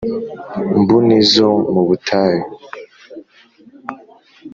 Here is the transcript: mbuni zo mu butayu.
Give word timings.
mbuni 0.79 1.17
zo 1.33 1.49
mu 1.73 1.81
butayu. 1.87 2.43